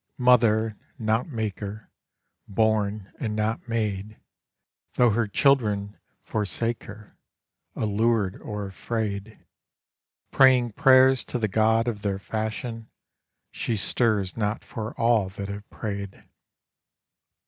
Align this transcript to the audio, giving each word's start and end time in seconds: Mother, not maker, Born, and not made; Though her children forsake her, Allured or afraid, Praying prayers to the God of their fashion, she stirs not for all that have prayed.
Mother, 0.17 0.77
not 0.97 1.27
maker, 1.27 1.91
Born, 2.47 3.11
and 3.19 3.35
not 3.35 3.69
made; 3.69 4.19
Though 4.95 5.11
her 5.11 5.27
children 5.27 5.99
forsake 6.23 6.85
her, 6.85 7.19
Allured 7.75 8.41
or 8.41 8.65
afraid, 8.65 9.45
Praying 10.31 10.71
prayers 10.71 11.23
to 11.25 11.37
the 11.37 11.47
God 11.47 11.87
of 11.87 12.01
their 12.01 12.17
fashion, 12.17 12.89
she 13.51 13.77
stirs 13.77 14.35
not 14.35 14.63
for 14.63 14.95
all 14.99 15.29
that 15.29 15.49
have 15.49 15.69
prayed. 15.69 16.23